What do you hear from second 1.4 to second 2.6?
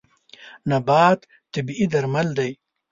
طبیعي درمل دی.